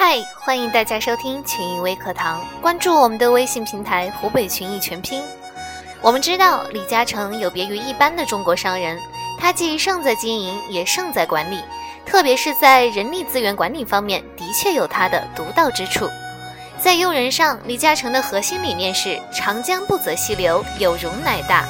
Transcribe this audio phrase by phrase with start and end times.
[0.00, 5.20] 嗨，欢迎大家收听群益微课堂，关注我们的微信平台“湖北群益全拼”。
[6.00, 8.96] 我们知道李嘉诚有别于一般的中国商人，
[9.40, 11.58] 他既胜在经营，也胜在管理，
[12.06, 16.08] 特别是在人力资源管理方面，的确有他的独到之处。
[16.78, 21.64] 在用人上，李嘉诚的核心理念是“长江不择细流，有容乃大”。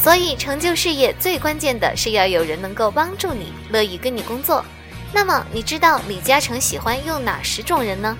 [0.00, 4.64] 所以，成就事业最关键的是要有人能够帮助你，乐意跟你工作。
[5.12, 8.16] 那么，你知道李嘉诚喜欢用哪十种人呢？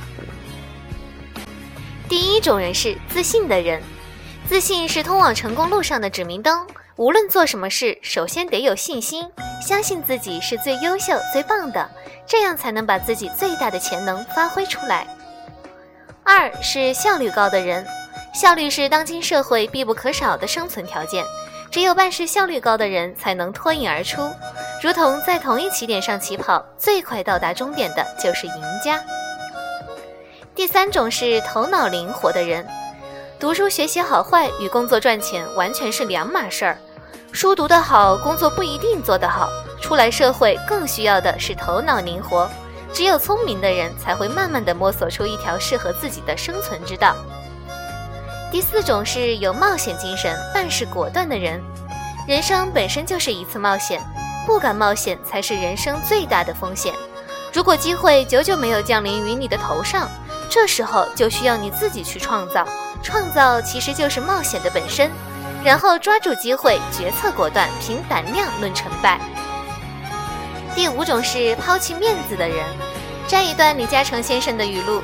[2.09, 3.83] 第一种人是自信的人，
[4.48, 6.66] 自信是通往成功路上的指明灯。
[6.97, 9.24] 无论做什么事，首先得有信心，
[9.64, 11.88] 相信自己是最优秀、最棒的，
[12.27, 15.06] 这样才能把自己最大的潜能发挥出来。
[16.25, 17.86] 二是效率高的人，
[18.34, 21.25] 效率是当今社会必不可少的生存条件。
[21.70, 24.28] 只有办事效率高的人，才能脱颖而出，
[24.80, 29.02] 如同在同一起点上起跑，最快到达终点的就是赢家。
[30.55, 32.64] 第三种是头脑灵活的人，
[33.41, 36.78] 读书学习好坏与工作赚钱完全是两码事儿。
[37.33, 42.48] 书读得好，工作不一定做得好，出来社会更需要的是头脑灵活。
[42.92, 47.16] 只有聪明的人，才会慢慢的摸索出一条适合自己的生存之道。
[48.50, 51.60] 第四种是有冒险精神、办事果断的人。
[52.27, 54.00] 人生本身就是一次冒险，
[54.48, 56.94] 不敢冒险才是人生最大的风险。
[57.52, 60.08] 如果机会久久没有降临于你的头上，
[60.48, 62.66] 这时候就需要你自己去创造。
[63.02, 65.10] 创造其实就是冒险的本身。
[65.62, 69.20] 然后抓住机会，决策果断，凭胆量论成败。
[70.74, 72.64] 第五种是抛弃面子的人。
[73.26, 75.02] 摘一段李嘉诚先生的语录。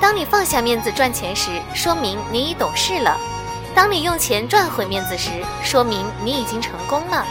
[0.00, 3.16] 当你放下面子赚钱时，说明你已懂事了；
[3.72, 5.30] 当你用钱赚回面子时，
[5.62, 7.24] 说明你已经成功了；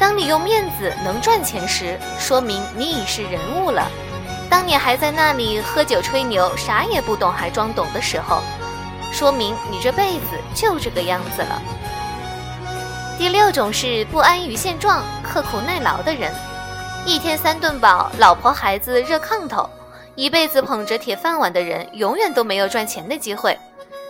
[0.00, 3.84] 当你用面子能赚钱时，说明你已是人物了；
[4.48, 8.40] 当你还在那里喝酒吹牛，啥也不懂还装懂的时候，
[9.12, 11.62] 说明你这辈子就这个样子了。
[13.18, 16.32] 第六种是不安于现状、刻苦耐劳的人，
[17.04, 19.68] 一天三顿饱，老婆孩子热炕头。
[20.16, 23.56] 一辈子捧着铁饭碗的人，永远都没有赚钱的机会。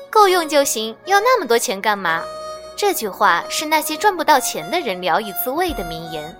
[0.09, 2.23] 够用就行，要那么多钱干嘛？
[2.81, 6.35] 这句话是那些赚不到钱的人聊以自慰的名言。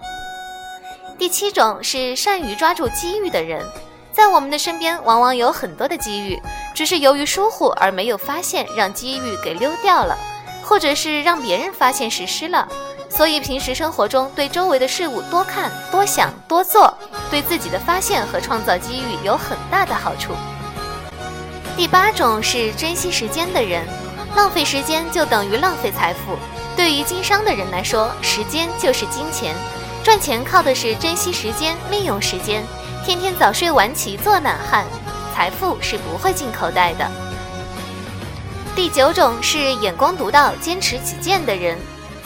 [1.19, 3.63] 第七种是善于抓住机遇的人，
[4.11, 6.41] 在我们的身边往往有很多的机遇，
[6.75, 10.17] 只是由于疏忽而没有发现，让机遇给溜掉了，
[10.65, 12.67] 或者是让别人发现实施了。
[13.11, 16.97] 所以，平时生活中对周围的事物多看、多想、多做，
[17.31, 20.33] 对自己的发现和创造机遇有很大的好处。
[21.77, 23.87] 第八种是珍惜时间的人，
[24.37, 26.37] 浪费时间就等于浪费财富。
[26.77, 29.55] 对于经商的人来说，时间就是金钱，
[30.03, 32.63] 赚钱靠的是珍惜时间、利用时间。
[33.05, 34.85] 天天早睡晚起做懒汉，
[35.35, 37.11] 财富是不会进口袋的。
[38.75, 41.77] 第九种是眼光独到、坚持己见的人。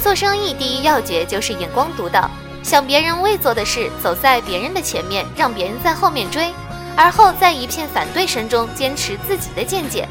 [0.00, 2.30] 做生意第一要诀就是眼光独到，
[2.62, 6.52] 想别人未做的事，走在别人的前面，让别人在后面追，
[6.94, 10.06] 而后在一片反对声中坚持自己的见解。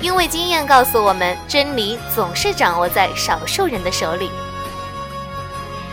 [0.00, 4.30] 因为经验告诉我们，真理总是掌握在少数人的手里。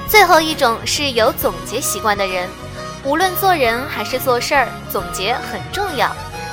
[0.08, 2.48] 最后一种是有总结习惯的人，
[3.04, 6.10] 无论做人还是做事儿，总结很重要。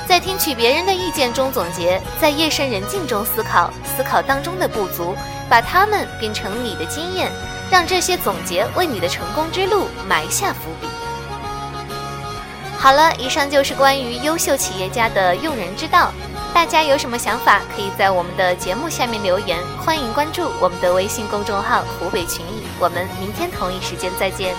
[0.07, 5.15] 在听取别人的意见中总结，在夜深人静中思考，思考当中的不足，
[5.49, 7.31] 把它们变成你的经验，
[7.71, 10.87] 让这些总结为你的成功之路埋下伏笔。
[12.77, 16.11] 好了，以上就是关于优秀企业家的用人之道。
[16.53, 22.63] 大家有什么想法，可以在我们的节目下面留言，欢迎关注我们的微信公众号“湖北群艺”。
[22.79, 24.55] 我们明天同一时间再见。